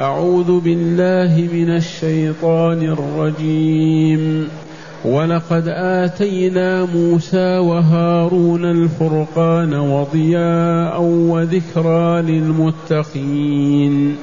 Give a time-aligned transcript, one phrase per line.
[0.00, 4.48] أعوذ بالله من الشيطان الرجيم.
[5.04, 14.16] ولقد آتينا موسى وهارون الفرقان وضياء وذكرى للمتقين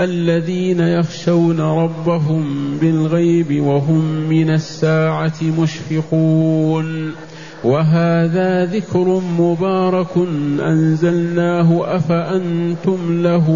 [0.00, 7.12] الذين يخشون ربهم بالغيب وهم من الساعة مشفقون.
[7.64, 10.16] وهذا ذكر مبارك
[10.60, 13.50] أنزلناه أفأنتم له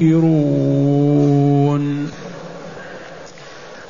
[0.00, 1.02] منكرون.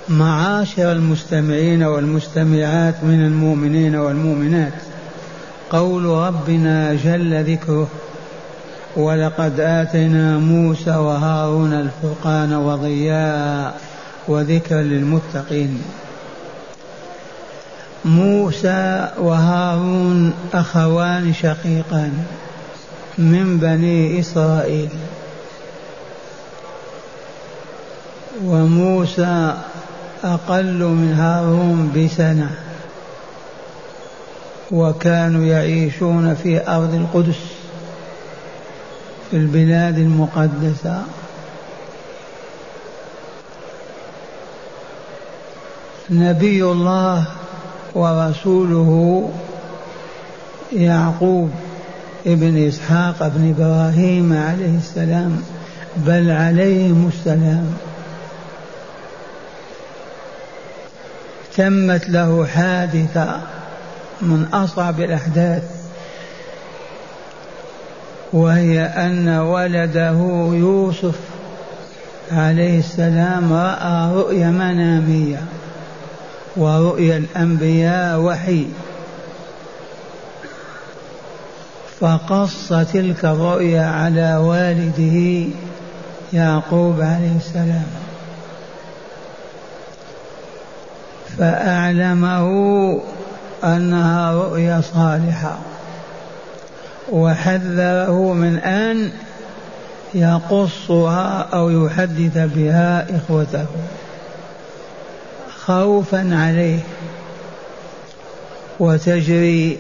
[0.09, 4.73] معاشر المستمعين والمستمعات من المؤمنين والمؤمنات
[5.70, 7.89] قول ربنا جل ذكره
[8.97, 13.81] ولقد آتينا موسى وهارون الفرقان وضياء
[14.29, 15.83] وذكرا للمتقين.
[18.05, 22.25] موسى وهارون أخوان شقيقان
[23.19, 24.88] من بني إسرائيل.
[28.45, 29.55] وموسى
[30.25, 32.50] أقل من هارون بسنة.
[34.70, 37.41] وكانوا يعيشون في أرض القدس
[39.31, 41.03] في البلاد المقدسة.
[46.11, 47.25] نبي الله
[47.95, 49.31] ورسوله
[50.73, 51.51] يعقوب
[52.27, 55.43] ابن إسحاق ابن إبراهيم عليه السلام
[55.97, 57.75] بل عليهم السلام.
[61.57, 63.41] تمت له حادثة
[64.23, 65.62] من أصعب الأحداث
[68.33, 70.19] وهي أن ولده
[70.53, 71.19] يوسف
[72.33, 75.43] عليه السلام رأى رؤيا منامية.
[76.56, 78.67] ورؤيا الأنبياء وحي.
[82.00, 85.48] فقص تلك الرؤيا على والده
[86.33, 87.86] يعقوب عليه السلام.
[91.39, 92.48] فأعلمه
[93.64, 95.59] أنها رؤيا صالحة.
[97.12, 99.12] وحذره من أن
[100.15, 103.66] يقصها أو يحدث بها إخوته.
[105.67, 106.78] خوفا عليه
[108.81, 109.78] وتجري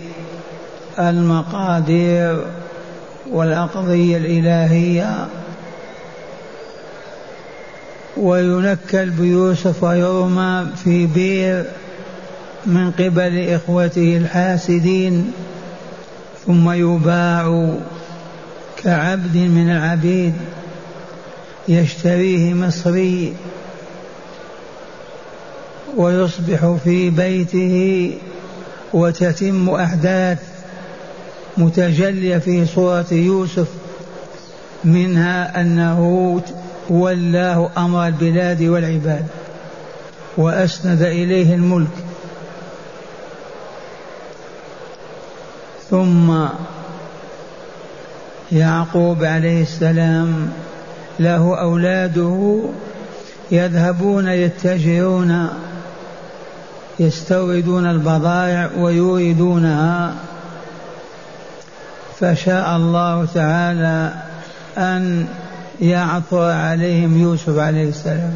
[0.98, 2.44] المقادير
[3.30, 5.26] والأقضية الإلهية
[8.16, 11.64] وينكل بيوسف ويرمى في بير
[12.66, 15.32] من قبل إخوته الحاسدين
[16.46, 17.68] ثم يباع
[18.84, 20.34] كعبد من العبيد
[21.68, 23.34] يشتريه مصري
[25.96, 28.14] ويصبح في بيته
[28.92, 30.38] وتتم أحداث
[31.56, 33.68] متجلية في صورة يوسف
[34.84, 36.40] منها أنه
[36.90, 39.26] ولاه أمر البلاد والعباد
[40.36, 41.88] وأسند إليه الملك.
[45.90, 46.46] ثم
[48.52, 50.50] يعقوب عليه السلام
[51.20, 52.60] له أولاده
[53.50, 55.48] يذهبون يتجرون
[57.00, 60.14] يستوردون البضائع ويريدونها
[62.20, 64.14] فشاء الله تعالى
[64.78, 65.26] أن
[65.80, 68.34] يعثر عليهم يوسف عليه السلام.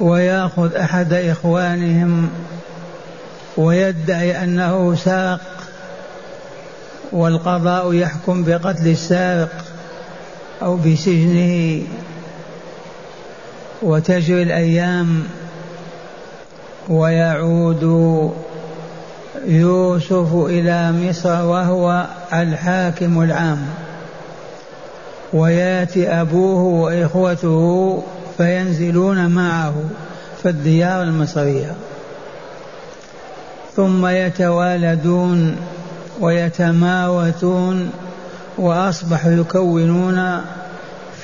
[0.00, 2.30] ويأخذ أحد إخوانهم
[3.56, 5.40] ويدعي أنه سرق
[7.12, 9.64] والقضاء يحكم بقتل السارق
[10.62, 11.82] أو بسجنه
[13.82, 15.22] وتجري الأيام
[16.88, 17.82] ويعود
[19.46, 23.66] يوسف إلى مصر وهو الحاكم العام.
[25.32, 28.02] وياتي أبوه وإخوته
[28.38, 29.74] فينزلون معه
[30.42, 31.74] في الديار المصرية.
[33.76, 35.56] ثم يتوالدون
[36.20, 37.90] ويتماوتون
[38.58, 40.40] وأصبحوا يكونون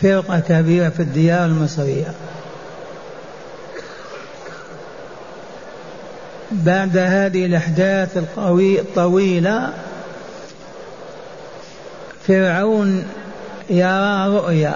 [0.02, 2.06] فرقة كبيرة في الديار المصرية.
[6.52, 9.72] بعد هذه الأحداث الطويلة
[12.26, 13.04] فرعون
[13.70, 14.74] يرى رؤيا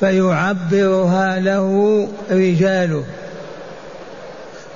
[0.00, 3.04] فيعبرها له رجاله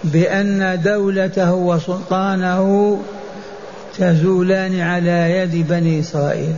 [0.05, 3.01] بأن دولته وسلطانه
[3.99, 6.55] تزولان على يد بني إسرائيل.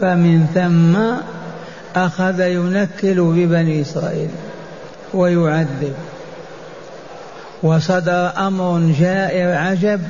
[0.00, 0.96] فمن ثم
[2.02, 4.28] أخذ ينكل ببني إسرائيل.
[5.14, 5.94] ويعذب.
[7.62, 10.00] وصدر أمر جائر عجب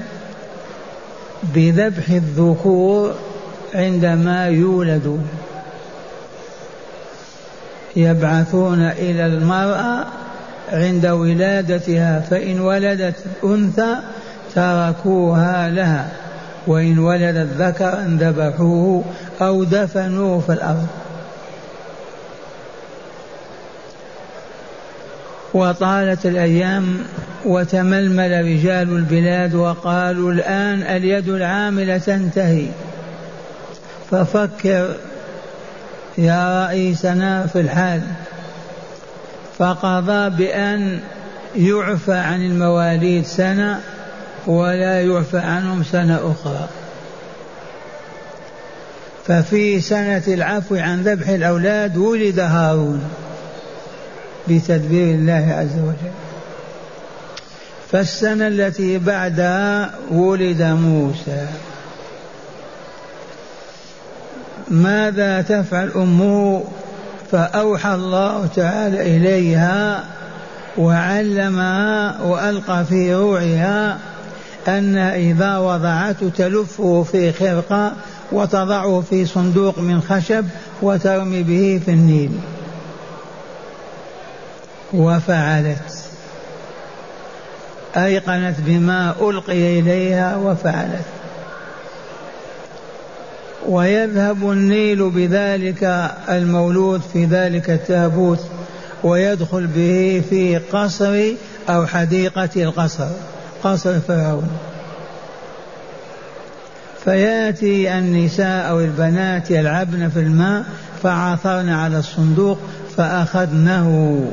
[1.43, 3.15] بذبح الذكور
[3.75, 5.21] عندما يولد.
[7.97, 10.05] يبعثون إلى المرأة
[10.73, 13.15] عند ولادتها فإن ولدت
[13.45, 13.97] أنثى
[14.55, 16.09] تركوها لها
[16.67, 19.05] وإن ولدت ذكرا ذبحوه
[19.41, 20.87] أو دفنوه في الأرض.
[25.57, 26.99] وطالت الأيام
[27.45, 32.67] وتململ رجال البلاد وقالوا الآن اليد العاملة تنتهي.
[34.11, 34.95] ففكر
[36.19, 38.03] يا رئيسنا في الحال.
[39.59, 41.01] فقضى بأن
[41.57, 43.81] يعفى عن المواليد سنة
[44.47, 46.69] ولا يعفى عنهم سنة أخرى.
[49.27, 53.26] ففي سنة العفو عن ذبح الأولاد ولد هارون.
[54.49, 56.13] بتدبير الله عز وجل.
[57.93, 61.47] فالسنة التي بعدها ولد موسى.
[64.69, 66.65] ماذا تفعل أمه؟
[67.33, 70.05] فأوحى الله تعالى إليها
[70.79, 73.99] وعلمها وألقى في روعها
[74.69, 77.93] أن إذا وضعته تلفه في خرقة
[78.33, 80.45] وتضعه في صندوق من خشب
[80.83, 82.31] وترمي به في النيل.
[84.97, 86.05] وفعلت.
[87.97, 91.05] أيقنت بما ألقي إليها وفعلت.
[93.69, 98.41] ويذهب النيل بذلك المولود في ذلك التابوت
[99.05, 101.23] ويدخل به في قصر
[101.69, 103.09] أو حديقة القصر
[103.65, 104.49] قصر فرعون.
[107.05, 110.65] فياتي النساء أو البنات يلعبن في الماء
[111.03, 112.59] فعثرن على الصندوق
[112.97, 114.27] فأخذنه.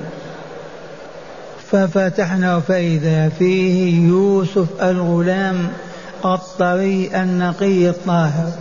[1.74, 5.68] ففتحنا فإذا فيه يوسف الغلام
[6.25, 8.52] الطري النقي الطاهر.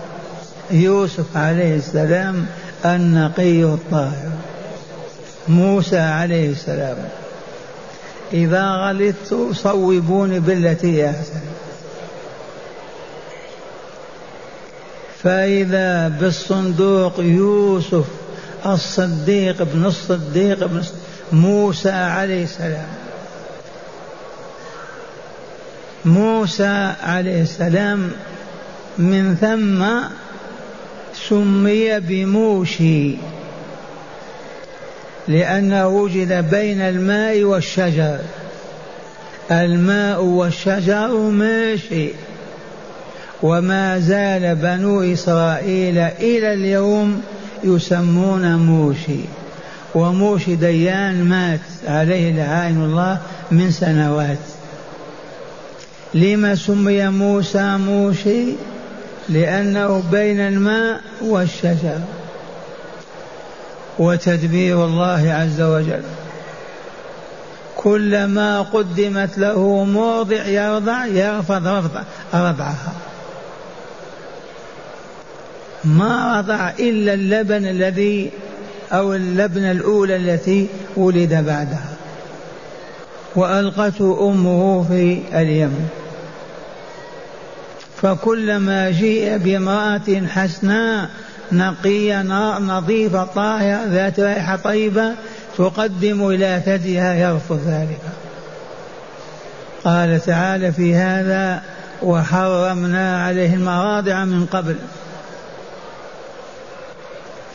[0.70, 2.46] يوسف عليه السلام
[2.84, 4.30] النقي الطاهر.
[5.48, 6.96] موسى عليه السلام.
[8.32, 11.40] إذا غلطت صوبوني بالتي أحسن
[15.22, 18.04] فإذا بالصندوق يوسف
[18.66, 20.82] الصديق ابن الصديق ابن
[21.32, 23.01] موسى عليه السلام.
[26.04, 28.10] موسى عليه السلام
[28.98, 29.84] من ثم
[31.28, 33.16] سمي بموشي
[35.28, 38.18] لأنه وجد بين الماء والشجر.
[39.50, 42.08] الماء والشجر ماشي
[43.42, 47.22] وما زال بنو إسرائيل إلى اليوم
[47.64, 49.20] يسمون موشي.
[49.94, 53.18] وموشي ديان مات عليه لعائن الله
[53.50, 54.51] من سنوات.
[56.14, 58.44] لما سمي موسى موشي
[59.28, 61.98] لأنه بين الماء والشجر.
[63.98, 66.02] وتدبير الله عز وجل.
[67.76, 72.04] كلما قدمت له موضع يرضع يرفض رفض
[72.34, 72.92] رضعها.
[75.84, 78.30] ما رضع إلا اللبن الذي
[78.92, 81.92] أو اللبنة الأولى التي ولد بعدها.
[83.36, 85.88] وألقته أمه في اليم.
[88.02, 91.08] فكلما جيء بامرأة حسناء
[91.52, 92.22] نقية
[92.58, 95.14] نظيفة طاهرة ذات رائحة طيبة
[95.58, 98.00] تقدم إلى ثديها يرفض ذلك.
[99.84, 101.62] قال تعالى في هذا
[102.02, 104.76] وحرمنا عليه المراضع من قبل.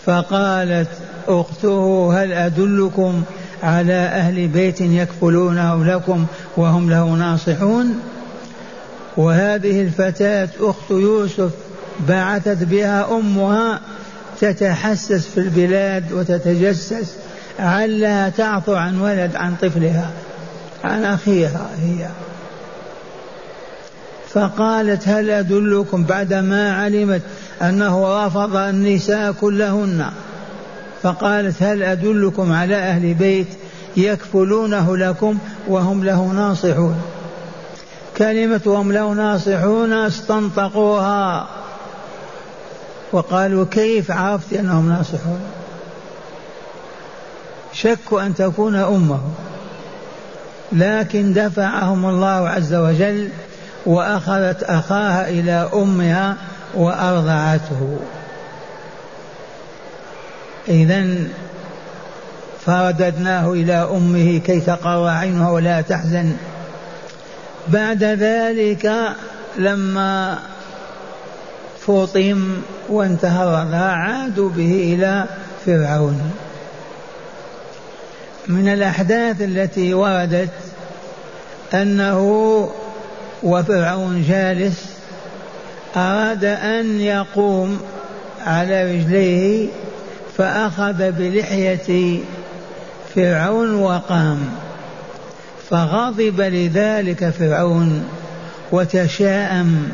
[0.06, 0.90] فقالت
[1.28, 3.24] أخته هل أدلكم
[3.64, 6.26] على أهل بيت يكفلونه لكم
[6.58, 8.00] وهم له ناصحون؟
[9.18, 11.52] وهذه الفتاة أخت يوسف
[12.08, 13.82] بعثت بها أمها
[14.42, 17.14] تتحسس في البلاد وتتجسس
[17.60, 20.12] علها تعفو عن ولد عن طفلها
[20.84, 22.08] عن أخيها هي.
[24.30, 27.22] فقالت هل أدلكم بعدما علمت
[27.62, 30.06] أنه رفض النساء كلهن؟
[31.04, 33.48] فقالت هل أدلكم على أهل بيت
[33.98, 37.17] يكفلونه لكم وهم له ناصحون؟
[38.18, 41.48] كلمة وهم له ناصحون استنطقوها.
[43.12, 45.40] وقالوا كيف عرفت أنهم ناصحون؟
[47.74, 49.20] شكوا أن تكون أمه
[50.72, 53.30] لكن دفعهم الله عز وجل
[53.86, 56.36] وأخذت أخاها إلى أمها
[56.76, 58.00] وأرضعته.
[60.68, 61.06] إذا
[62.66, 66.36] فرددناه إلى أمه كي تقر عينها ولا تحزن.
[67.70, 69.16] بعد ذلك
[69.58, 70.40] لما
[71.80, 75.26] فطم وانتهى الرضاع عادوا به إلى
[75.66, 76.32] فرعون.
[78.48, 80.50] من الأحداث التي وردت
[81.74, 82.20] أنه
[83.44, 84.86] وفرعون جالس
[85.96, 87.80] أراد أن يقوم
[88.46, 89.70] على رجليه
[90.38, 92.20] فأخذ بلحية
[93.16, 94.50] فرعون وقام.
[95.70, 98.04] فغضب لذلك فرعون
[98.72, 99.90] وتشاءم.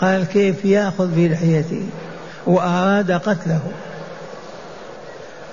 [0.00, 1.82] قال كيف يأخذ بلحيتي؟
[2.46, 3.60] وأراد قتله.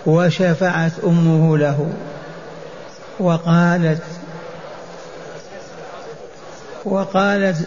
[0.06, 1.94] وشفعت أمه له.
[3.20, 4.01] وقالت
[6.86, 7.58] وقالت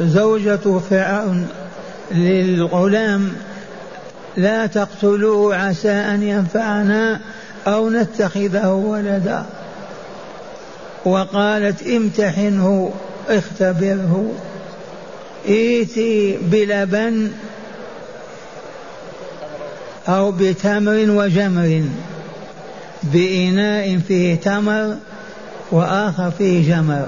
[0.00, 1.48] زوجة فرعون
[2.10, 3.32] للغلام
[4.36, 7.20] لا تقتلوه عسى أن ينفعنا
[7.66, 9.44] أو نتخذه ولدا.
[11.04, 12.92] وقالت امتحنه
[13.28, 14.32] اختبره.
[15.48, 17.30] ائتي بلبن
[20.08, 21.82] أو بتمر وجمر
[23.02, 24.96] بإناء فيه تمر
[25.70, 27.06] وآخر فيه جمر.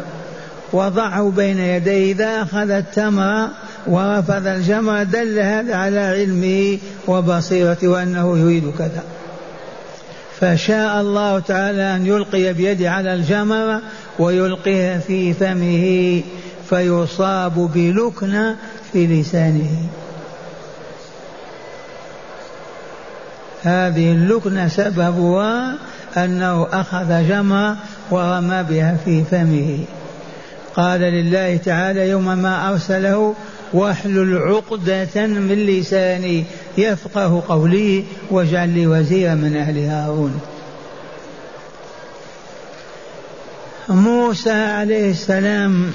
[0.73, 3.49] وضعه بين يديه إذا أخذ التمر
[3.87, 9.03] ورفض الجمر دل هذا على علمه وبصيرته وأنه يريد كذا.
[10.41, 13.81] فشاء الله تعالى أن يلقي بيده على الجمر
[14.19, 16.23] ويلقيها في فمه
[16.71, 18.57] فيصاب بلكنة
[18.93, 19.88] في لسانه.
[23.62, 25.75] هذه اللكنة سببها
[26.17, 27.76] أنه أخذ جمرة
[28.11, 29.79] ورمى بها في فمه.
[30.76, 33.35] قال لله تعالى يوم ما أرسله
[33.73, 36.45] وأحلل عقدة من لساني.
[36.78, 40.40] يفقه قولي واجعل لي وزيرا من أهل هارون.
[43.88, 45.93] موسى عليه السلام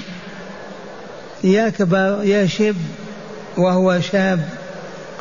[1.44, 2.76] يكبر يشب
[3.56, 4.48] وهو شاب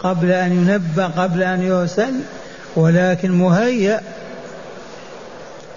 [0.03, 2.13] قبل أن ينبأ قبل أن يرسل
[2.75, 4.01] ولكن مهيأ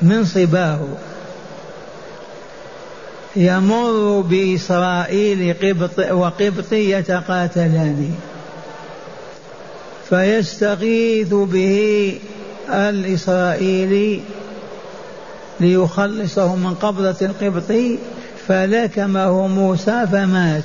[0.03, 0.81] من صباه.
[3.37, 8.15] يمر بإسرائيل قبط وقبط يتقاتلان.
[10.09, 12.19] فيستغيث به
[12.71, 14.21] الإسرائيلي
[15.61, 17.99] ليخلصه من قبضة القبطي
[18.49, 20.65] فلكمه موسى فمات.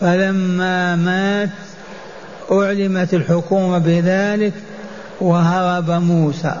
[0.00, 1.48] فلما مات
[2.52, 4.52] أعلمت الحكومة بذلك
[5.20, 6.54] وهرب موسى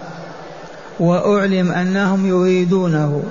[1.00, 3.22] وأعلم أنهم يريدونه.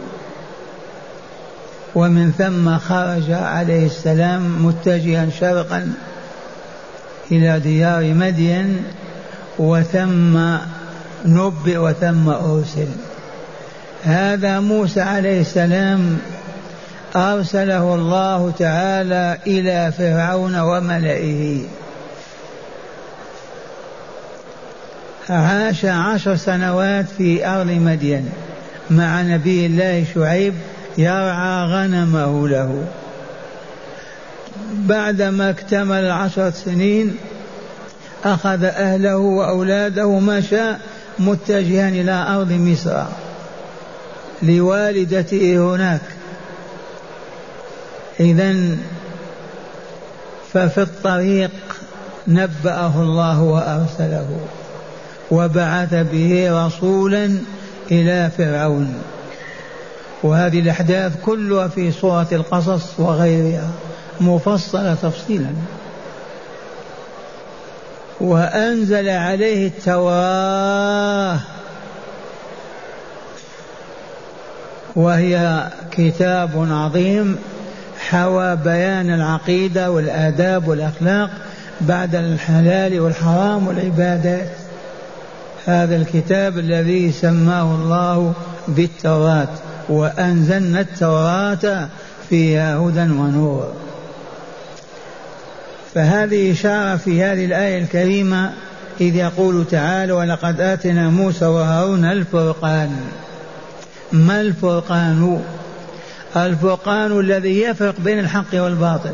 [1.95, 5.93] ومن ثم خرج عليه السلام متجها شرقا
[7.31, 8.83] إلى ديار مدين
[9.59, 10.57] وثم
[11.25, 12.87] نبئ وثم أرسل.
[14.03, 16.17] هذا موسى عليه السلام
[17.15, 21.61] أرسله الله تعالى إلى فرعون وملئه.
[25.29, 28.29] عاش عشر سنوات في أرض مدين
[28.89, 30.53] مع نبي الله شعيب
[30.97, 32.83] يرعى غنمه له.
[34.73, 37.17] بعدما اكتمل عشرة سنين
[38.25, 40.71] أخذ أهله وأولاده مشى
[41.19, 43.03] متجها إلى أرض مصر
[44.43, 46.01] لوالدته هناك.
[48.19, 48.77] إذا
[50.53, 51.51] ففي الطريق
[52.27, 54.39] نبأه الله وأرسله
[55.31, 57.37] وبعث به رسولا
[57.91, 59.01] إلى فرعون.
[60.23, 63.69] وهذه الأحداث كلها في سورة القصص وغيرها.
[64.21, 65.49] مفصلة تفصيلا.
[68.21, 71.39] وأنزل عليه التوراة
[74.95, 77.37] وهي كتاب عظيم
[78.09, 81.29] حوى بيان العقيدة والآداب والأخلاق
[81.81, 84.49] بعد الحلال والحرام والعبادات.
[85.65, 88.33] هذا الكتاب الذي سماه الله
[88.67, 89.47] بالتوراة
[89.89, 91.87] وأنزلنا التوراة
[92.29, 93.73] فيها هدى ونور.
[95.97, 98.53] فهذه إشارة في هذه الآية الكريمة
[99.01, 102.89] إذ يقول تعالى ولقد آتنا موسى وهارون الفرقان.
[104.11, 105.41] ما الفرقان؟
[106.35, 109.13] الفرقان الذي يفرق بين الحق والباطل.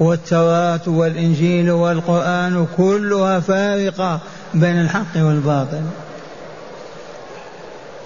[0.00, 4.20] والتوراة والإنجيل والقرآن كلها فارقة
[4.54, 5.82] بين الحق والباطل.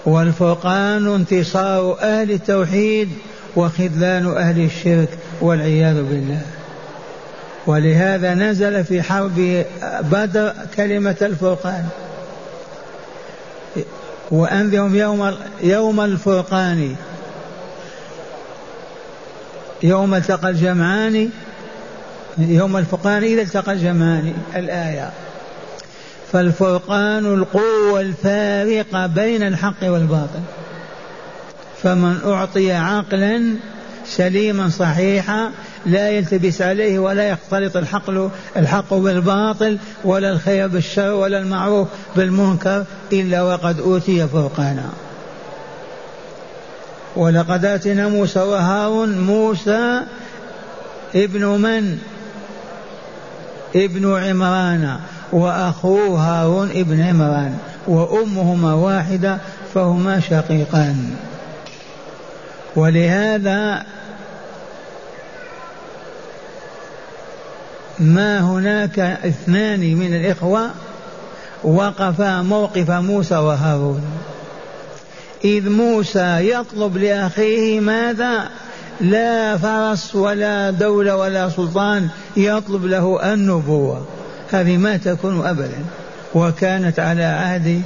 [0.07, 3.09] والفرقان انتصار أهل التوحيد
[3.57, 6.55] وخذلان أهل الشرك والعياذ بالله.
[7.66, 9.64] ولهذا نزل في حرب
[10.02, 11.85] بدر كلمة الفرقان.
[14.30, 16.96] وأنذرهم يوم يوم الفرقان.
[19.82, 21.30] يوم التقى الجمعان.
[22.38, 25.11] يوم الفرقان إذا التقى الجمعان الآية.
[26.32, 30.40] فالفرقان القوة الفارقة بين الحق والباطل.
[31.82, 33.54] فمن أعطي عقلا
[34.06, 35.50] سليما صحيحا
[35.87, 38.11] لا يلتبس عليه ولا يختلط الحق
[38.57, 44.90] الحق بالباطل ولا الخير بالشر ولا المعروف بالمنكر إلا وقد أوتي فرقانا
[47.16, 50.00] ولقد آتينا موسى وهارون موسى
[51.14, 51.99] ابن من؟
[53.76, 54.97] ابن عمران
[55.33, 59.38] وأخوه هارون ابن عمران وأمهما واحدة
[59.75, 61.16] فهما شقيقان.
[62.76, 63.87] ولهذا
[67.98, 70.70] ما هناك اثنان من الإخوة
[71.64, 74.02] وقفا موقف موسى وهارون.
[75.44, 78.48] إذ موسى يطلب لأخيه ماذا؟
[79.00, 84.06] لا فرس ولا دولة ولا سلطان يطلب له النبوة.
[84.50, 85.84] هذه ما تكون أبدا.
[86.34, 87.82] وكانت على عهد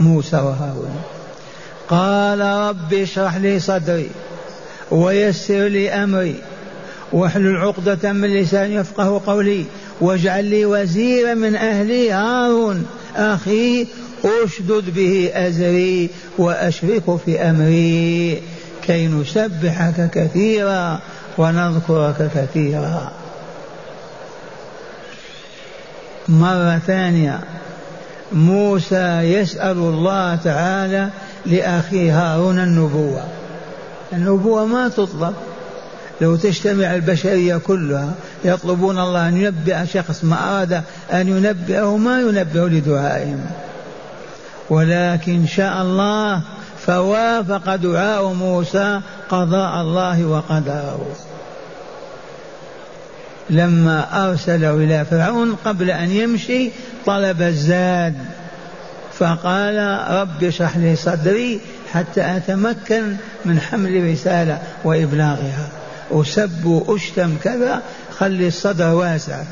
[0.00, 0.96] موسى وهارون.
[1.88, 4.10] قال رب اشرح لي صدري
[4.90, 6.42] ويسر لي أمري.
[7.14, 9.64] واحلل عقدة من لساني يفقه قولي
[10.00, 13.86] واجعل لي وزيرا من أهلي هارون أخي
[14.44, 18.42] أشدد به أزري وأشرك في أمري.
[18.86, 20.98] كي نسبحك كثيرا
[21.38, 23.12] ونذكرك كثيرا.
[26.28, 27.40] مرة ثانية
[28.32, 31.10] موسى يسأل الله تعالى
[31.46, 33.24] لأخي هارون النبوة.
[34.12, 35.34] النبوة ما تطلب.
[36.20, 38.12] لو تجتمع البشرية كلها
[38.44, 43.46] يطلبون الله أن ينبئ شخص ما أراد أن ينبئه ما ينبئه لدعائهم.
[44.70, 46.40] ولكن شاء الله
[46.86, 51.06] فوافق دعاء موسى قضاء الله وقدره.
[53.50, 56.70] لما أرسله إلى فرعون قبل أن يمشي
[57.06, 58.14] طلب الزاد.
[59.18, 61.60] فقال رب اشرح لي صدري
[61.92, 65.68] حتى أتمكن من حمل الرسالة وإبلاغها.
[66.10, 67.82] أسب وأشتم كذا
[68.18, 69.42] خلي الصدر واسع.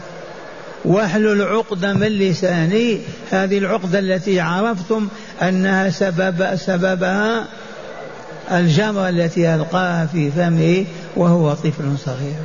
[0.84, 2.98] واحلل عقدة من لساني؟
[3.30, 5.08] هذه العقدة التي عرفتم
[5.42, 7.44] أنها سبب سببها
[8.52, 10.84] الجمرة التي ألقاها في فمه
[11.16, 12.42] وهو طفل صغير.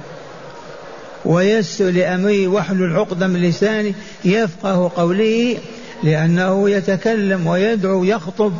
[1.26, 5.58] ويسر لأمري واحلل عقدة من لساني يفقه قوله
[6.04, 8.54] لأنه يتكلم ويدعو يخطب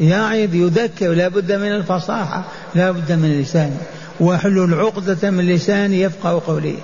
[0.00, 3.76] يعظ يذكر لا بد من الفصاحة لا بد من لسانه
[4.20, 6.74] واحلل عقدة من لساني يفقه قولي.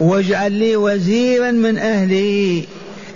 [0.00, 2.64] واجعل لي وزيرا من أهلي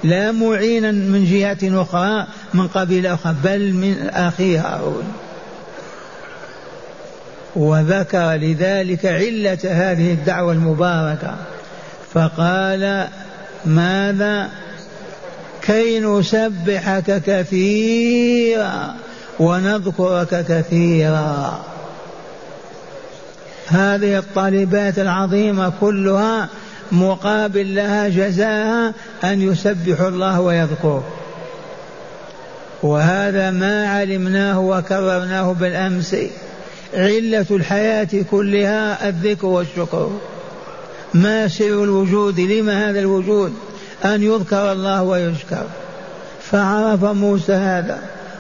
[0.05, 5.05] لا معينا من جهة أخرى من قبيلة أخرى بل من أخي هارون.
[7.57, 11.35] وذكر لذلك علة هذه الدعوة المباركة.
[12.15, 13.09] فقال
[13.65, 14.51] ماذا
[15.67, 18.95] كي نسبحك كثيرا
[19.41, 21.65] ونذكرك كثيرا.
[23.67, 26.49] هذه الطالبات العظيمة كلها
[26.93, 31.01] مقابل لها جزاها أن يسبحوا الله ويذكروا
[32.83, 36.17] وهذا ما علمناه وكررناه بالأمس.
[36.95, 40.11] علة الحياة كلها الذكر والشكر.
[41.15, 43.53] ما سر الوجود؟ لما هذا الوجود؟
[44.05, 45.67] أن يذكر الله ويشكر.
[46.51, 47.99] فعرف موسى هذا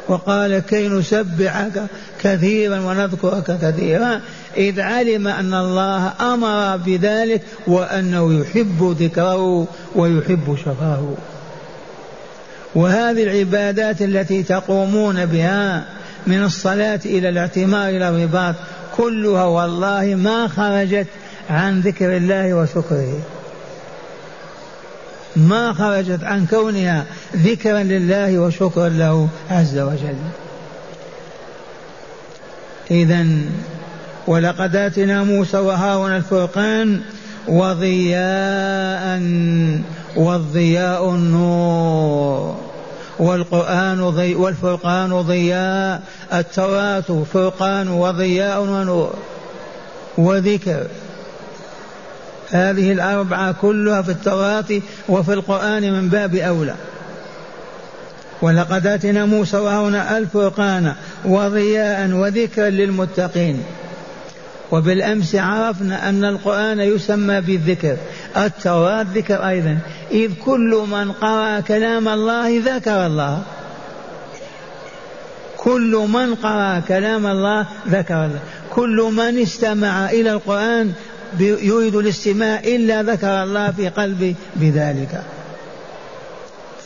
[0.08, 1.82] وقال كي نسبحك
[2.22, 4.20] كثيرا ونذكرك كثيرا
[4.56, 11.14] إذ علم أن الله أمر بذلك وأنه يحب ذكره ويحب شفاه
[12.74, 15.84] وهذه العبادات التي تقومون بها
[16.26, 18.54] من الصلاة إلى الاعتمار إلى الرباط
[18.96, 21.06] كلها والله ما خرجت
[21.50, 23.35] عن ذكر الله وشكره.
[25.36, 27.04] ما خرجت عن كونها
[27.36, 30.16] ذكرا لله وشكرا له عز وجل.
[32.90, 33.26] إذا
[34.26, 37.00] ولقد آتنا موسى وهارون الفرقان
[37.48, 39.20] وضياء
[40.16, 42.56] والضياء النور
[43.18, 49.14] والقرآن ضي والفرقان ضياء التوراة فرقان وضياء ونور
[50.18, 50.86] وذكر
[52.50, 56.74] هذه الأربعة كلها في التوراة وفي القرآن من باب أولى.
[58.42, 63.62] ولقد آتنا موسى وهارون الفرقان وضياء وذكرا للمتقين.
[64.72, 67.96] وبالأمس عرفنا أن القرآن يسمى بالذكر
[68.36, 69.78] التوراة ذكر أيضا.
[70.10, 73.42] إذ كل من قرأ كلام الله ذكر الله.
[75.56, 78.40] كل من قرأ كلام الله ذكر الله.
[78.70, 80.92] كل من استمع إلى القرآن
[81.40, 85.22] يريد الاستماع إلا ذكر الله في قلبه بذلك.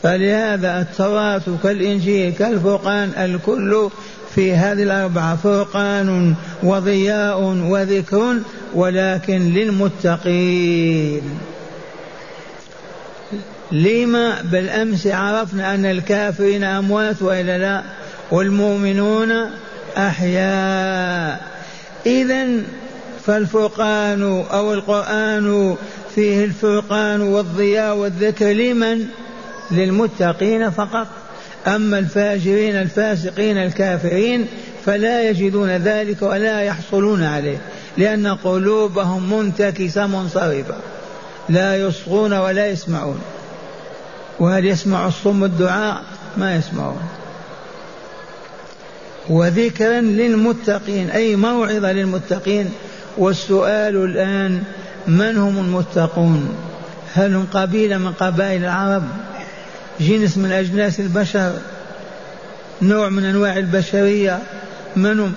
[0.03, 3.89] فلهذا التوراة كالإنجيل كالفرقان الكل
[4.35, 8.37] في هذه الأربعة فرقان وضياء وذكر
[8.73, 11.21] ولكن للمتقين.
[13.71, 17.83] لما بالأمس عرفنا أن الكافرين أموات وإلا لا؟
[18.31, 19.31] والمؤمنون
[19.97, 21.47] أحياء.
[22.05, 22.47] إذا
[23.25, 25.75] فالفرقان أو القرآن
[26.15, 29.05] فيه الفرقان والضياء والذكر لمن؟
[29.71, 31.07] للمتقين فقط.
[31.67, 34.47] أما الفاجرين الفاسقين الكافرين
[34.85, 37.57] فلا يجدون ذلك ولا يحصلون عليه
[37.97, 40.75] لأن قلوبهم منتكسة منصرفة
[41.49, 43.21] لا يصغون ولا يسمعون.
[44.39, 46.03] وهل يسمع الصم الدعاء؟
[46.37, 47.01] ما يسمعون.
[49.29, 52.71] وذكرا للمتقين أي موعظة للمتقين؟
[53.17, 54.63] والسؤال الآن
[55.07, 56.49] من هم المتقون؟
[57.13, 59.03] هل هم قبيلة من قبائل العرب؟
[59.99, 61.53] جنس من أجناس البشر؟
[62.81, 64.39] نوع من أنواع البشرية؟
[64.95, 65.33] من هم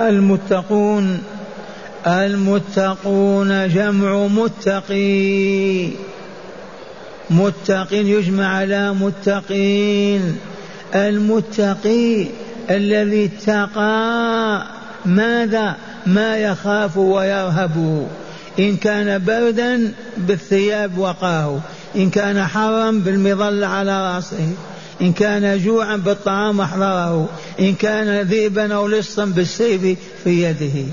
[0.00, 1.22] المتقون؟
[2.06, 5.88] المتقون جمع متقي.
[7.30, 10.38] متقين يجمع على متقين.
[10.94, 12.26] المتقي
[12.70, 14.62] الذي اتقى.
[15.06, 15.76] ماذا؟
[16.08, 18.06] ما يخاف ويرهب.
[18.58, 21.58] إن كان بردا بالثياب وقاه.
[21.96, 24.52] إن كان حرا بالمظلة على رأسه.
[25.00, 27.28] إن كان جوعا بالطعام أحضره
[27.60, 30.86] إن كان ذئبا أو لصا بالسيف في يده.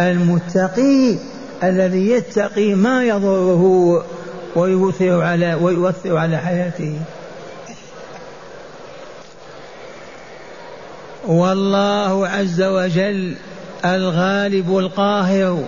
[0.00, 1.18] المتقي
[1.62, 4.04] الذي يتقي ما يضره
[4.56, 6.98] ويؤثر على ويؤثر على حياته.
[11.26, 13.34] والله عز وجل
[13.84, 15.64] الغالب القاهر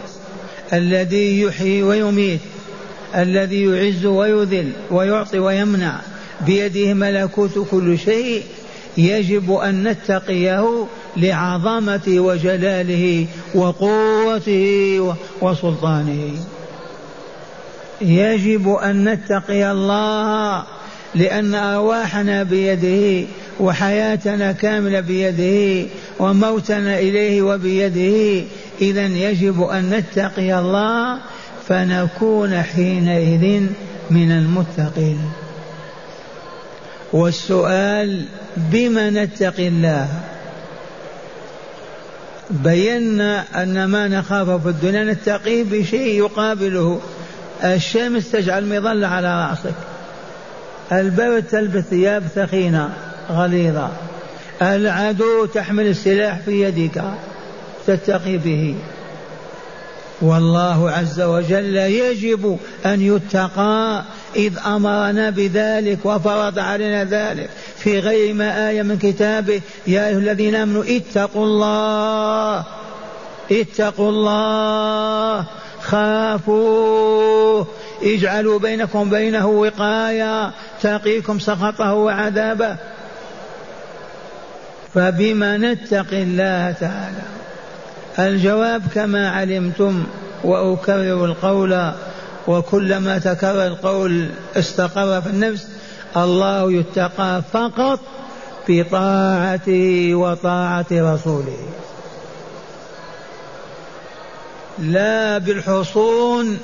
[0.73, 2.41] الذي يحيي ويميت
[3.17, 6.01] الذي يعز ويذل ويعطي ويمنع.
[6.47, 8.43] بيده ملكوت كل شيء.
[8.97, 16.37] يجب أن نتقيه لعظمته وجلاله وقوته وسلطانه.
[18.01, 20.65] يجب أن نتقي الله
[21.15, 23.27] لأن أرواحنا بيده
[23.61, 28.45] وحياتنا كاملة بيده وموتنا إليه وبيده.
[28.81, 31.19] إذا يجب أن نتقي الله
[31.69, 33.63] فنكون حينئذ
[34.11, 35.21] من المتقين.
[37.13, 38.25] والسؤال
[38.57, 40.09] بما نتقي الله؟
[42.51, 47.01] بينا أن ما نخاف في الدنيا نتقيه بشيء يقابله.
[47.65, 49.75] الشمس تجعل مظلة على رأسك.
[50.93, 52.91] البرد تلبس ثياب ثخينة
[53.31, 53.89] غليظة.
[54.63, 57.05] العدو تحمل السلاح في يدك.
[57.87, 58.75] تتقي به.
[60.23, 64.03] والله عز وجل يجب أن يتقى.
[64.37, 67.51] إذ أمرنا بذلك وفرض علينا ذلك.
[67.77, 69.61] في غير ما آية من كتابه.
[69.87, 72.65] يا أيها الذين آمنوا اتقوا الله.
[73.53, 75.47] اتقوا الله.
[75.83, 77.65] خافوا
[78.03, 80.51] اجعلوا بينكم بينه وقاية
[80.83, 82.77] تقيكم سخطه وعذابه.
[84.95, 87.23] فبما نتقي الله تعالى
[88.19, 90.05] الجواب كما علمتم
[90.45, 91.93] وأكرر القول
[92.49, 95.69] وكلما تكرر القول استقر في النفس
[96.17, 98.01] الله يتقى فقط
[98.69, 101.59] بطاعته وطاعة رسوله.
[104.79, 106.59] لا بالحصون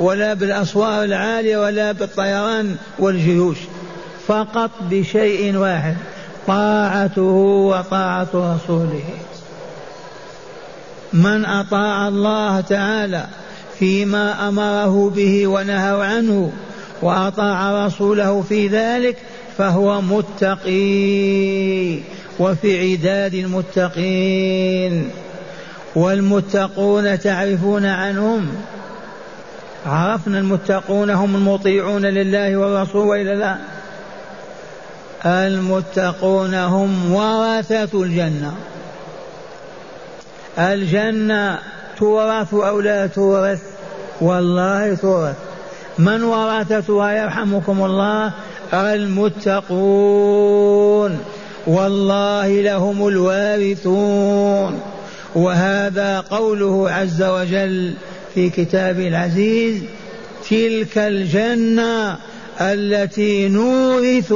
[0.00, 3.58] ولا بالأسوار العالية ولا بالطيران والجيوش
[4.26, 5.96] فقط بشيء واحد
[6.46, 9.04] طاعته وطاعة رسوله.
[11.12, 13.26] من أطاع الله تعالى
[13.78, 16.52] فيما أمره به ونهى عنه
[17.02, 19.16] وأطاع رسوله في ذلك
[19.58, 21.98] فهو متقي
[22.38, 25.10] وفي عداد المتقين.
[25.94, 28.48] والمتقون تعرفون عنهم
[29.86, 33.56] عرفنا المتقون هم المطيعون لله والرسول والى لا؟
[35.26, 38.54] المتقون هم ورثة الجنة.
[40.58, 41.58] الجنة
[41.98, 43.62] تورث أو لا تورث؟
[44.20, 45.36] والله تورث.
[45.98, 48.32] من ورثتها يرحمكم الله؟
[48.74, 49.58] المتقون.
[51.66, 54.80] والله لهم الوارثون.
[55.34, 57.94] وهذا قوله عز وجل
[58.34, 59.82] في كتابه العزيز
[60.50, 62.18] تلك الجنة
[62.60, 64.34] التي نورث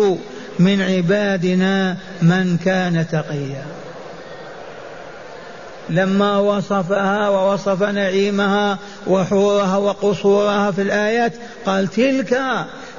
[0.59, 3.65] من عبادنا من كان تقيا.
[5.91, 11.33] لما وصفها ووصف نعيمها وحورها وقصورها في الآيات
[11.67, 12.41] قال تلك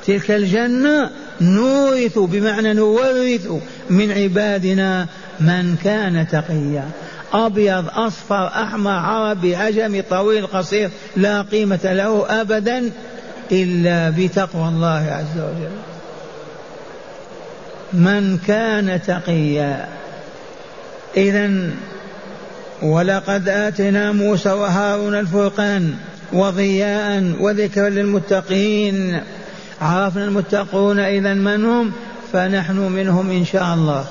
[0.07, 1.10] تلك الجنة
[1.41, 3.47] نورث بمعنى نورث
[3.89, 5.07] من عبادنا
[5.39, 6.89] من كان تقيا.
[7.34, 12.92] أبيض أصفر أحمر عربي عجمي طويل قصير لا قيمة له أبدا
[13.52, 15.78] إلا بتقوى الله عز وجل.
[17.94, 19.88] من كان تقيا.
[21.18, 21.70] إذا
[22.82, 25.94] ولقد آتنا موسى وهارون الفرقان
[26.34, 29.22] وضياء وذكرا للمتقين.
[29.82, 31.92] عرفنا المتقون إذا من هم؟
[32.34, 34.06] فنحن منهم إن شاء الله.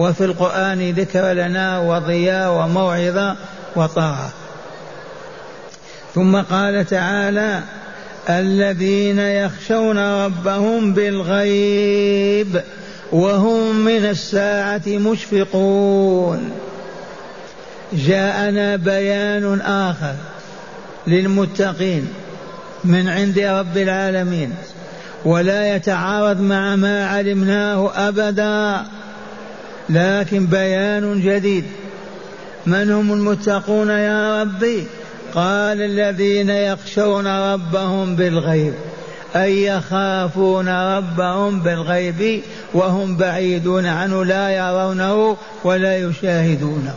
[0.00, 3.36] وفي القرآن ذكر لنا وضياء وموعظة
[3.76, 4.30] وطاعة.
[6.14, 7.60] ثم قال تعالى
[8.28, 12.62] الذين يخشون ربهم بالغيب
[13.12, 16.50] وهم من الساعة مشفقون.
[17.92, 20.14] جاءنا بيان آخر
[21.06, 22.08] للمتقين
[22.84, 24.54] من عند رب العالمين
[25.24, 28.86] ولا يتعارض مع ما علمناه أبدا.
[29.90, 31.64] لكن بيان جديد.
[32.66, 34.86] من هم المتقون يا ربي؟
[35.34, 38.74] قال الذين يخشون ربهم بالغيب.
[39.36, 42.42] أي يخافون ربهم بالغيب
[42.74, 46.94] وهم بعيدون عنه لا يرونه ولا يشاهدونه.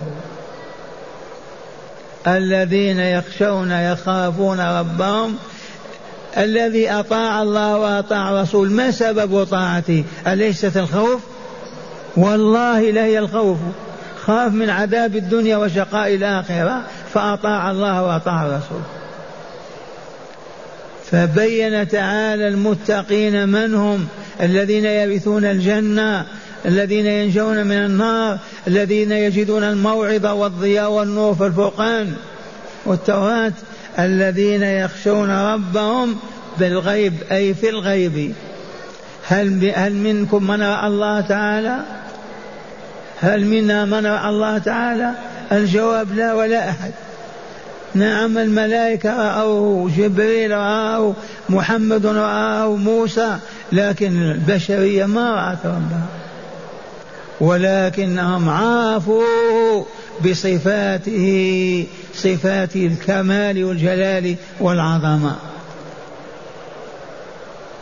[2.27, 5.35] الذين يخشون يخافون ربهم.
[6.37, 11.32] الذي أطاع الله وأطاع رسول ما سبب طاعته؟ أليست الخوف؟
[12.17, 13.57] والله لهي الخوف.
[14.25, 16.81] خاف من عذاب الدنيا وشقاء الآخرة
[17.13, 18.81] فأطاع الله وأطاع الرسول.
[21.11, 24.07] فبين تعالى المتقين من هم؟
[24.41, 26.25] الذين يرثون الجنة
[26.65, 32.13] الذين ينجون من النار الذين يجدون الموعظة والضياء والنور في الفرقان.
[32.85, 33.53] والتوراة
[33.99, 36.15] الذين يخشون ربهم
[36.59, 38.33] بالغيب أي في الغيب.
[39.27, 42.02] هل هل منكم من رأى الله تعالى؟
[43.23, 45.11] هل منا من رأى الله تعالى؟
[45.51, 46.91] الجواب لا ولا أحد.
[47.95, 51.13] نعم الملائكة رأوه جبريل رآه
[51.49, 53.37] محمد رآه موسى
[53.71, 56.05] لكن البشرية ما رأت ربها.
[57.41, 59.83] ولكنهم عافوا
[60.25, 65.35] بصفاته صفات الكمال والجلال والعظمة.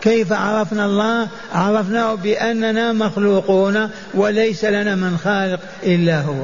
[0.01, 6.43] كيف عرفنا الله؟ عرفناه بأننا مخلوقون وليس لنا من خالق إلا هو.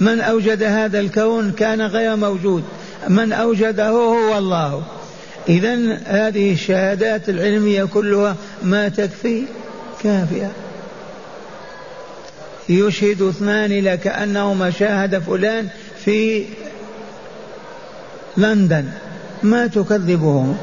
[0.00, 2.64] من أوجد هذا الكون كان غير موجود.
[3.08, 4.82] من أوجده هو الله.
[5.48, 9.42] إذا هذه الشهادات العلمية كلها ما تكفي؟
[10.02, 10.50] كافية.
[12.68, 15.68] يشهد اثنان لك أنهما شاهد فلان
[16.04, 16.44] في
[18.36, 18.84] لندن.
[19.42, 20.56] ما تكذبهم؟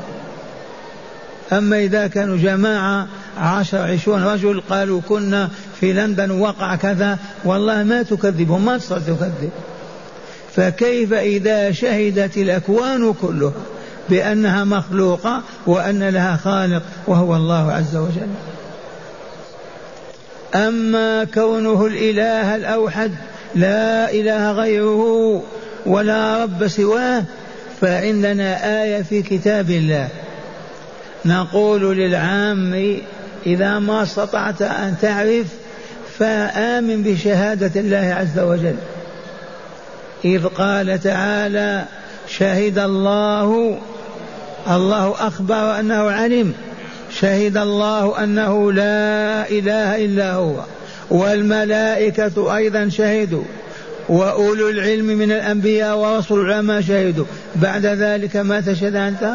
[1.52, 8.04] أما إذا كانوا جماعة عشر عشرون رجل قالوا كنا في لندن وقع كذا والله ما
[8.04, 9.50] تكذبهم ما تستطيع تكذب.
[10.56, 13.52] فكيف إذا شهدت الأكوان كلها
[14.10, 18.28] بأنها مخلوقة وأن لها خالق وهو الله عز وجل؟
[20.56, 23.12] أما كونه الإله الأوحد
[23.56, 25.44] لا إله غيره
[25.86, 27.24] ولا رب سواه
[27.82, 30.10] فعندنا آية في كتاب الله.
[31.26, 32.98] نقول للعام
[33.46, 35.46] إذا ما استطعت أن تعرف
[36.20, 38.76] فآمن بشهادة الله عز وجل.
[40.26, 41.86] إذ قال تعالى
[42.28, 43.78] شهد الله
[44.72, 46.54] الله أخبر أنه علم.
[47.20, 50.56] شهد الله أنه لا إله إلا هو
[51.10, 53.44] والملائكة أيضا شهدوا.
[54.10, 57.26] وأولو العلم من الأنبياء ورسل العلماء شهدوا.
[57.56, 59.34] بعد ذلك ما تشهد أنت؟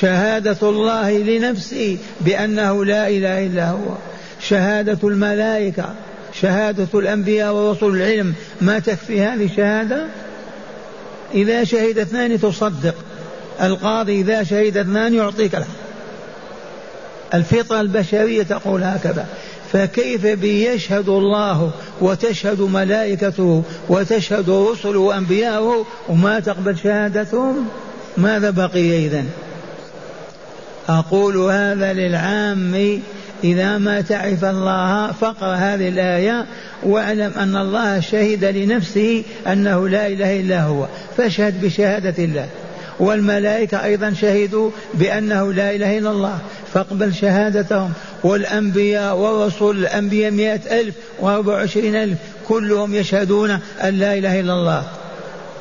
[0.00, 3.94] شهادة الله لنفسه بأنه لا إله إلا هو.
[4.40, 5.94] شهادة الملائكة
[6.40, 8.34] شهادة الأنبياء ورسل العلم.
[8.60, 10.06] ما تكفي هذه الشهادة؟
[11.34, 12.94] إذا شهد اثنان تصدق.
[13.62, 15.76] القاضي إذا شهد اثنان يعطيك الحق
[17.34, 19.26] الفطرة البشرية تقول هكذا.
[19.72, 27.68] فكيف بيشهد الله وتشهد ملائكته وتشهد رسله وأنبياؤه وما تقبل شهادتهم؟
[28.16, 29.28] ماذا بقي إذن؟
[30.88, 33.00] أقول هذا للعام
[33.44, 36.46] إذا ما تعرف الله فقر هذه الآية
[36.82, 42.48] واعلم أن الله شهد لنفسه أنه لا إله إلا هو فاشهد بشهادة الله.
[43.00, 46.38] والملائكة أيضا شهدوا بأنه لا إله إلا الله
[46.74, 47.92] فاقبل شهادتهم.
[48.24, 52.18] والأنبياء والرسل الأنبياء مئة ألف وأربع وعشرين ألف
[52.48, 53.50] كلهم يشهدون
[53.82, 54.84] أن لا إله إلا الله.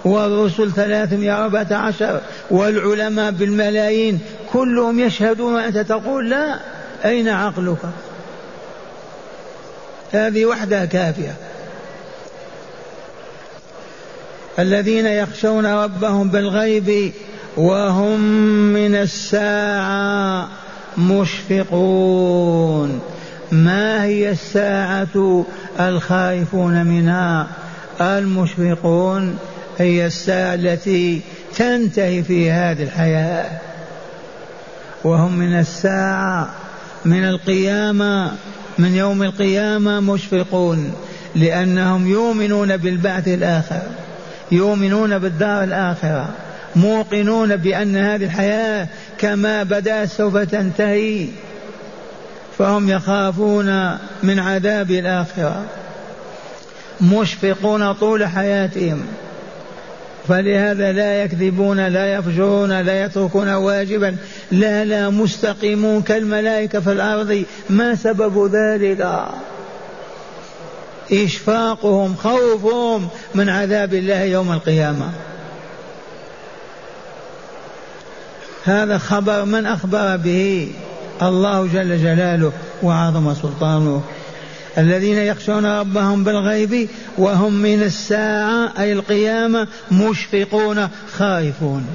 [0.05, 4.19] والرسل ثلاثمائة أربعة عشر والعلماء بالملايين
[4.53, 6.59] كلهم يشهدون أنت تقول لا
[7.05, 7.77] أين عقلك؟
[10.11, 11.35] هذه وحدها كافية.
[14.59, 17.11] الذين يخشون ربهم بالغيب
[17.57, 18.19] وهم
[18.73, 20.49] من الساعة
[20.97, 23.01] مشفقون.
[23.51, 25.45] ما هي الساعة
[25.79, 27.47] الخائفون منها؟
[28.01, 29.37] المشفقون
[29.77, 31.21] هي الساعة التي
[31.55, 33.49] تنتهي في هذه الحياة.
[35.03, 36.49] وهم من الساعة
[37.05, 38.31] من القيامة
[38.77, 40.93] من يوم القيامة مشفقون
[41.35, 43.81] لأنهم يؤمنون بالبعث الآخر
[44.51, 46.29] يؤمنون بالدار الآخرة
[46.75, 51.27] موقنون بأن هذه الحياة كما بدأت سوف تنتهي.
[52.57, 55.63] فهم يخافون من عذاب الآخرة
[57.01, 59.05] مشفقون طول حياتهم.
[60.27, 64.15] فلهذا لا يكذبون لا يفجرون لا يتركون واجبا.
[64.51, 67.43] لا لا مستقيمون كالملائكة في الأرض.
[67.69, 69.07] ما سبب ذلك؟
[71.11, 75.09] إشفاقهم خوفهم من عذاب الله يوم القيامة.
[78.63, 80.71] هذا خبر من أخبر به؟
[81.21, 82.51] الله جل جلاله
[82.83, 84.03] وعظم سلطانه.
[84.77, 91.87] الذين يخشون ربهم بالغيب وهم من الساعة أي القيامة مشفقون خائفون.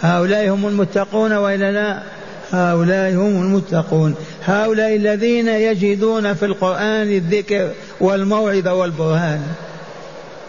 [0.00, 2.02] هؤلاء هم المتقون وإلا لا؟
[2.52, 4.14] هؤلاء هم المتقون.
[4.46, 9.42] هؤلاء الذين يجدون في القرآن الذكر والموعظة والبرهان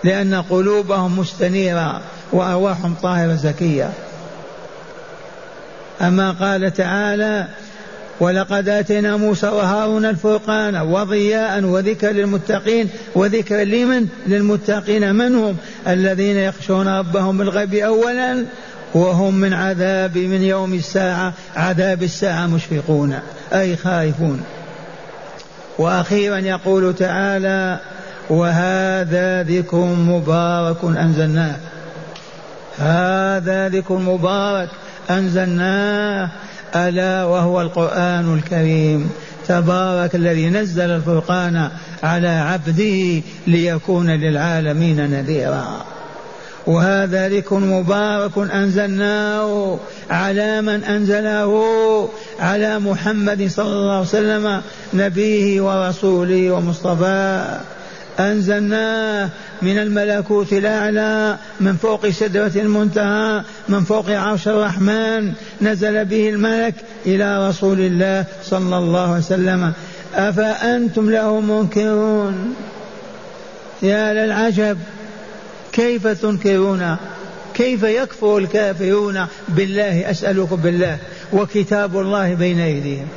[0.03, 2.01] لأن قلوبهم مستنيرة
[2.31, 3.89] وأرواحهم طاهرة زكية.
[6.01, 7.47] أما قال تعالى
[8.19, 16.87] ولقد آتينا موسى وهارون الفرقان وضياء وذكر للمتقين وذكر لمن؟ للمتقين من هم؟ الذين يخشون
[16.87, 18.45] ربهم بالغيب أولا
[18.93, 23.19] وهم من عذاب من يوم الساعة عذاب الساعة مشفقون
[23.53, 24.43] أي خائفون.
[25.77, 27.79] وأخيرا يقول تعالى
[28.29, 31.55] وهذا ذكر مبارك أنزلناه.
[32.77, 34.69] هذا ذكر مبارك
[35.09, 36.29] أنزلناه.
[36.75, 39.09] ألا وهو القرآن الكريم.
[39.47, 41.69] تبارك الذي نزل الفرقان
[42.03, 45.85] على عبده ليكون للعالمين نذيرا.
[46.67, 49.79] وهذا ذكر مبارك أنزلناه
[50.09, 54.61] على من أنزله؟ على محمد صلى الله عليه وسلم
[54.93, 57.59] نبيه ورسوله ومصطفاه.
[58.19, 59.29] أنزلناه
[59.61, 65.33] من الملكوت الأعلى من فوق سدرة المنتهى من فوق عرش الرحمن.
[65.61, 69.73] نزل به الملك إلى رسول الله صلى الله عليه وسلم.
[70.15, 72.55] أفأنتم له منكرون؟
[73.81, 74.77] يا للعجب
[75.71, 76.95] كيف تنكرون؟
[77.53, 80.97] كيف يكفر الكافرون؟ بالله أسألكم بالله
[81.33, 83.07] وكتاب الله بين أيديهم.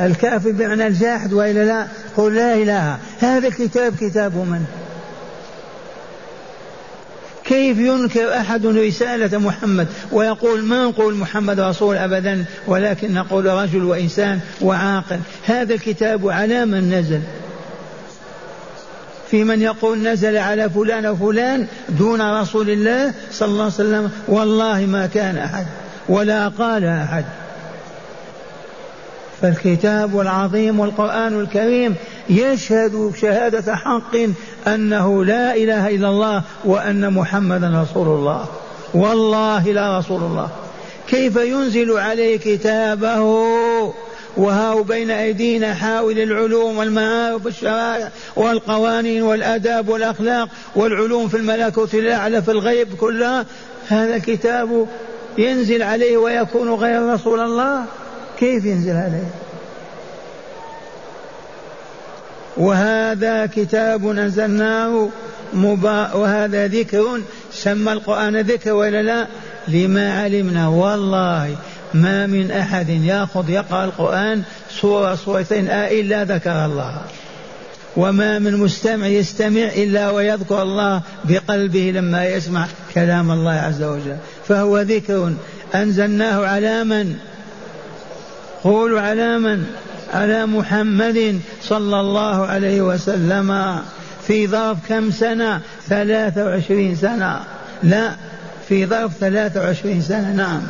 [0.00, 1.86] الكافر بمعنى الجاحد وإلا لا؟
[2.16, 2.98] قل لا إله.
[3.20, 4.64] هذا الكتاب كتاب من؟
[7.44, 14.40] كيف ينكر أحد رسالة محمد ويقول ما نقول محمد رسول ابدا ولكن نقول رجل وإنسان
[14.60, 17.20] وعاقل؟ هذا الكتاب على من نزل؟
[19.30, 24.86] في من يقول نزل على فلان وفلان دون رسول الله صلى الله عليه وسلم؟ والله
[24.86, 25.66] ما كان أحد
[26.08, 27.24] ولا قال أحد.
[29.42, 31.94] فالكتاب العظيم والقرآن الكريم
[32.30, 34.16] يشهد شهادة حق
[34.66, 38.44] أنه لا إله إلا الله وأن محمدا رسول الله.
[38.94, 40.48] والله لا رسول الله.
[41.08, 43.20] كيف ينزل عليه كتابه؟
[44.36, 52.50] وهاو بين أيدينا حاول العلوم والمعارف والشرائع والقوانين والآداب والأخلاق والعلوم في الملكوت الأعلى في
[52.50, 53.46] الغيب كلها.
[53.88, 54.86] هذا الكتاب
[55.38, 57.84] ينزل عليه ويكون غير رسول الله؟
[58.40, 59.30] كيف ينزل عليه؟
[62.56, 65.08] وهذا كتاب أنزلناه
[65.54, 67.20] مبا وهذا ذكر
[67.52, 69.26] سمى القرآن ذكر ولا لا؟
[69.68, 70.68] لما علمنا.
[70.68, 71.56] والله
[71.94, 74.42] ما من أحد يأخذ يقرأ القرآن
[74.80, 77.00] سورة سورتين آه إلا ذكر الله.
[77.96, 84.16] وما من مستمع يستمع إلا ويذكر الله بقلبه لما يسمع كلام الله عز وجل.
[84.48, 85.32] فهو ذكر
[85.74, 87.16] أنزلناه على من؟
[88.64, 89.64] قولوا على من؟
[90.14, 93.78] على محمد صلى الله عليه وسلم
[94.26, 97.40] في ظرف كم سنة؟ ثلاثة وعشرين سنة.
[97.82, 98.10] لا
[98.68, 100.62] في ظرف ثلاثة وعشرين سنة نعم.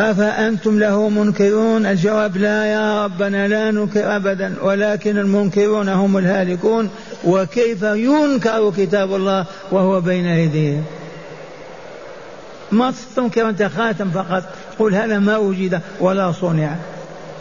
[0.00, 6.90] أفأنتم له منكرون؟ الجواب لا يا ربنا لا ننكر أبدا ولكن المنكرون هم الهالكون
[7.24, 10.84] وكيف ينكر كتاب الله وهو بين أيديهم
[12.72, 14.44] ما تنكر أنت خاتم فقط.
[14.78, 16.76] قل هذا ما وجد ولا صنع.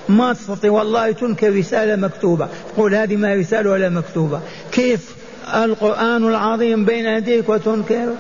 [0.10, 2.48] ما تستطيع والله تنكر رسالة مكتوبة.
[2.78, 4.42] قل هذه ما رسالة ولا مكتوبة.
[4.72, 5.16] كيف
[5.54, 8.14] القرآن العظيم بين يديك وتنكر؟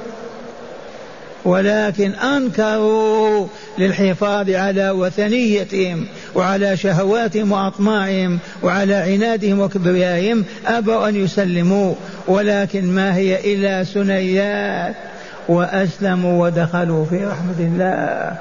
[1.45, 3.47] ولكن أنكروا
[3.78, 6.05] للحفاظ على وثنيتهم
[6.36, 10.45] وعلى شهواتهم وأطماعهم وعلى عنادهم وكبريائهم.
[10.66, 11.95] أبوا أن يسلموا.
[12.28, 15.11] ولكن ما هي إلا سنيات
[15.47, 18.37] وأسلموا ودخلوا في رحمة الله.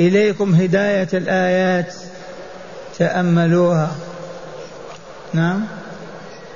[0.00, 1.94] إليكم هداية الآيات.
[2.98, 3.90] تأملوها.
[5.34, 5.64] نعم.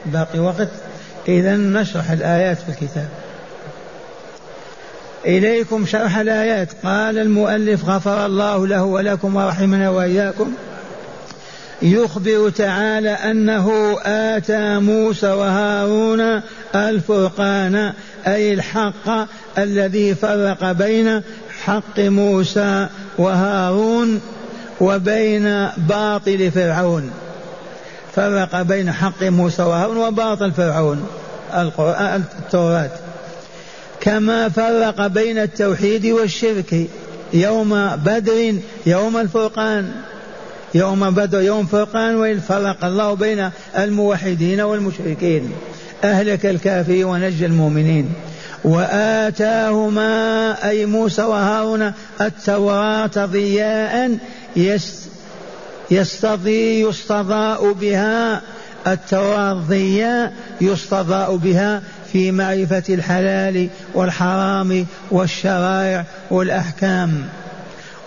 [0.06, 0.68] باقي وقت.
[1.28, 3.08] إذا نشرح الآيات في الكتاب.
[5.26, 6.68] إليكم شرح الآيات.
[6.84, 10.52] قال المؤلف غفر الله له ولكم ورحمنا وإياكم.
[11.82, 16.42] يخبر تعالى أنه آتى موسى وهارون
[16.74, 17.92] الفرقان
[18.26, 21.22] أي الحق الذي فرق بين
[21.64, 22.86] حق موسى
[23.18, 24.20] وهارون
[24.80, 27.10] وبين باطل فرعون.
[28.14, 31.06] فرق بين حق موسى وهارون وباطل فرعون.
[31.54, 32.90] القرآن التوراة.
[34.00, 36.86] كما فرق بين التوحيد والشرك.
[37.32, 38.54] يوم بدر
[38.86, 39.90] يوم الفرقان.
[40.74, 45.52] يوم بدر يوم فرقان وإذ فرق الله بين الموحدين والمشركين.
[46.05, 48.12] أهلك الكافرين ونجى المؤمنين.
[48.64, 54.18] وآتاهما أي موسى وهارون التوراة ضياء
[55.90, 58.42] يستضي يستضاء بها
[58.86, 61.82] التوراة ضياء يستضاء بها
[62.12, 67.24] في معرفة الحلال والحرام والشرائع والأحكام.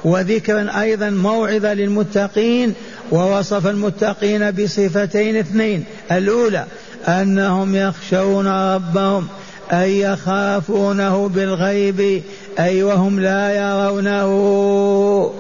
[0.04, 2.74] وذكرا أيضا موعظة للمتقين
[3.12, 5.84] ووصف المتقين بصفتين اثنين.
[6.12, 6.66] الأولى
[7.08, 9.28] أنهم يخشون ربهم
[9.72, 12.24] أي يخافونه بالغيب
[12.60, 15.34] أي وهم لا يرونه.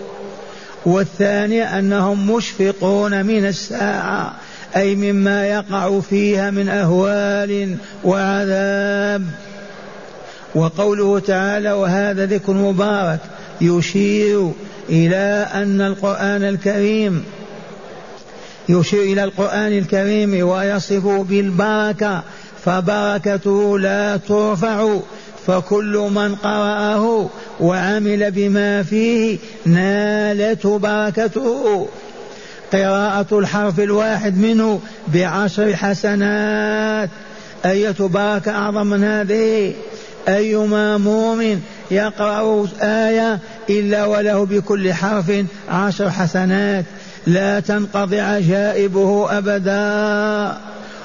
[0.85, 4.33] والثانية أنهم مشفقون من الساعة
[4.75, 9.23] أي مما يقع فيها من أهوال وعذاب.
[10.55, 13.19] وقوله تعالى وهذا ذكر مبارك
[13.61, 14.51] يشير
[14.89, 17.23] إلى أن القرآن الكريم
[18.69, 22.23] يشير إلى القرآن الكريم ويصف بالبركة
[22.65, 24.97] فبركته لا ترفع.
[25.47, 31.87] فكل من قرأه وعمل بما فيه نالته بركته.
[32.73, 37.09] قراءة الحرف الواحد منه بعشر حسنات.
[37.65, 39.73] أية بركة أعظم من هذه؟
[40.27, 41.61] أيما مؤمن
[41.91, 43.39] يقرأ آية
[43.69, 45.31] إلا وله بكل حرف
[45.69, 46.85] عشر حسنات.
[47.27, 50.57] لا تنقضي عجائبه أبدا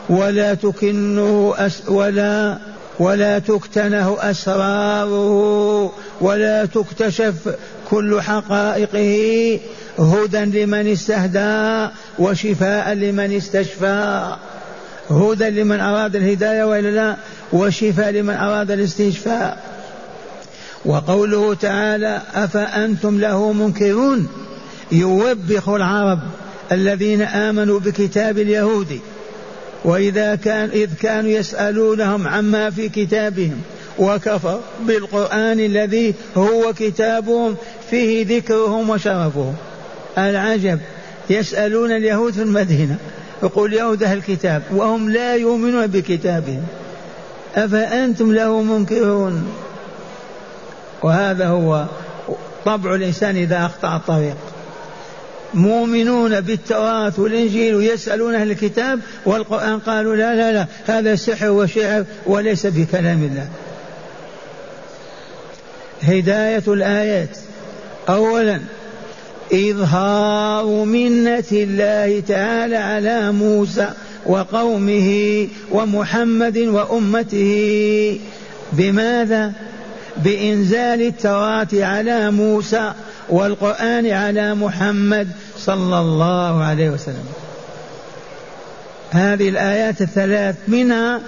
[0.08, 2.58] ولا تكنه أس ولا
[2.98, 7.34] ولا تكتنه أسراره ولا تكتشف
[7.90, 9.60] كل حقائقه
[9.98, 14.36] هدى لمن استهدى وشفاء لمن استشفى.
[15.10, 17.16] هدى لمن أراد الهداية وإلا لا
[17.52, 19.58] وشفاء لمن أراد الاستشفاء.
[20.84, 24.28] وقوله تعالى أفأنتم له منكرون؟
[24.92, 26.18] يوبخ العرب
[26.72, 29.00] الذين آمنوا بكتاب اليهود
[29.84, 33.60] وإذا كان إذ كانوا يسألونهم عما في كتابهم
[33.98, 37.56] وكفر بالقرآن الذي هو كتابهم
[37.90, 39.54] فيه ذكرهم وشرفهم.
[40.18, 40.78] العجب
[41.30, 42.96] يسألون اليهود في المدينة
[43.42, 46.62] يقول يهود أهل الكتاب وهم لا يؤمنون بكتابهم.
[47.56, 49.52] أفأنتم له منكرون؟
[51.02, 51.86] وهذا هو
[52.64, 54.36] طبع الإنسان إذا أخطأ الطريق.
[55.54, 62.66] مؤمنون بالتوراة والإنجيل ويسألون أهل الكتاب والقرآن قالوا لا لا لا هذا سحر وشعر وليس
[62.66, 63.48] بكلام الله.
[66.02, 67.38] هداية الآيات.
[68.08, 68.60] أولا
[69.52, 73.90] إظهار منة الله تعالى على موسى
[74.26, 78.20] وقومه ومحمد وأمته.
[78.72, 79.52] بماذا؟
[80.16, 82.92] بإنزال التوراة على موسى
[83.30, 85.28] والقرآن على محمد
[85.58, 87.24] صلى الله عليه وسلم.
[89.10, 91.20] هذه الآيات الثلاث منها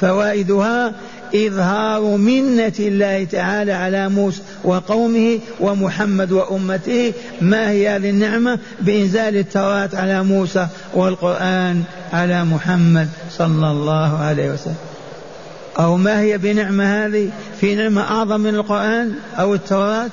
[0.00, 0.92] فوائدها
[1.34, 9.90] إظهار منة الله تعالى على موسى وقومه ومحمد وأمته ما هي هذه النعمة؟ بإنزال التوراة
[9.94, 11.82] على موسى والقرآن
[12.12, 14.76] على محمد صلى الله عليه وسلم.
[15.78, 17.30] أو ما هي بنعمة هذه؟
[17.60, 20.10] في نعمة أعظم من القرآن أو التوراة؟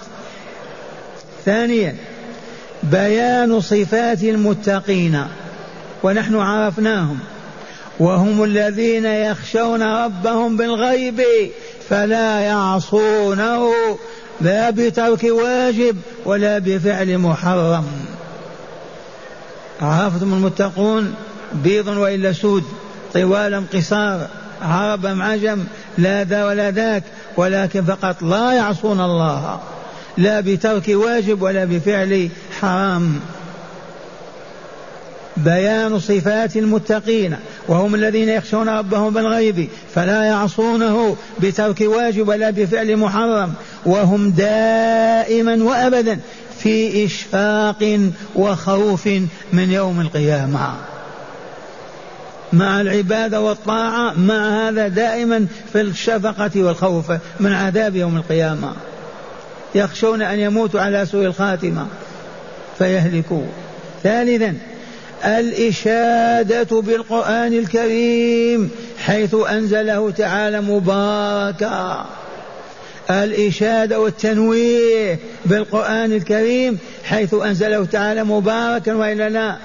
[1.46, 1.96] ثانيا
[2.84, 5.24] بيان صفات المتقين
[6.04, 7.20] ونحن عرفناهم
[8.00, 11.22] وهم الذين يخشون ربهم بالغيب
[11.90, 13.72] فلا يعصونه
[14.42, 17.86] لا بترك واجب ولا بفعل محرم.
[19.82, 21.14] عرفتم المتقون؟
[21.54, 22.64] بيض وإلا سود
[23.14, 24.28] طوال قصار
[24.62, 25.64] عرب ام عجم
[25.98, 27.04] لا ذا ولا ذاك
[27.38, 29.60] ولكن فقط لا يعصون الله.
[30.20, 32.30] لا بترك واجب ولا بفعل
[32.62, 33.20] حرام.
[35.38, 37.36] بيان صفات المتقين
[37.68, 43.54] وهم الذين يخشون ربهم بالغيب فلا يعصونه بترك واجب ولا بفعل محرم
[43.86, 46.20] وهم دائما وابدا
[46.60, 49.08] في إشفاق وخوف
[49.54, 50.74] من يوم القيامة.
[52.54, 58.74] مع العبادة والطاعة مع هذا دائما في الشفقة والخوف من عذاب يوم القيامة.
[59.76, 61.88] يخشون أن يموتوا على سوء الخاتمة
[62.78, 63.46] فيهلكوا.
[64.04, 64.56] ثالثا
[65.26, 72.06] الإشادة بالقرآن الكريم حيث أنزله تعالى مباركا.
[73.10, 78.94] الإشادة والتنويه بالقرآن الكريم حيث أنزله تعالى مباركا.
[78.94, 79.56] وإلا لا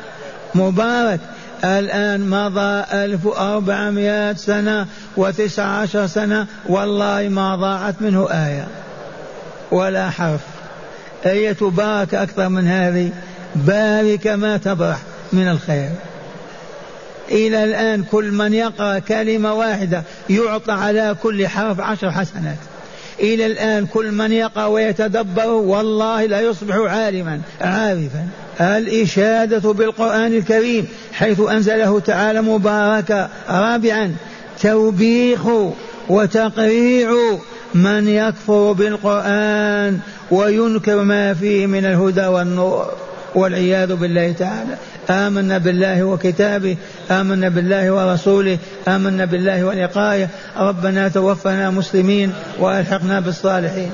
[0.55, 1.20] مبارك.
[1.64, 4.86] الآن مضى ألف وأربعمائة سنة
[5.16, 8.84] وتسع عشر سنة والله ما ضاعت منه آية.
[9.75, 10.41] ولا حرف.
[11.27, 13.11] أية بارك أكثر من هذه؟
[13.55, 14.99] بارك ما تبرح
[15.33, 15.91] من الخير.
[17.31, 22.57] إلى الآن كل من يقرأ كلمة واحدة يعطى على كل حرف عشر حسنات.
[23.20, 28.27] إلى الآن كل من يقرأ ويتدبر والله لا يصبح عالما عارفا.
[28.61, 34.14] الإشادة بالقرآن الكريم حيث أنزله تعالى مباركا رابعا
[34.62, 35.41] توبيخ
[36.09, 37.39] وتقريع
[37.75, 39.99] من يكفر بالقرآن
[40.31, 42.93] وينكر ما فيه من الهدى والنور
[43.35, 44.77] والعياذ بالله تعالى.
[45.11, 46.77] آمنا بالله وكتابه
[47.11, 48.59] آمنا بالله ورسوله
[48.89, 50.29] آمنا بالله ولقائه.
[50.57, 53.91] ربنا توفنا مسلمين وألحقنا بالصالحين.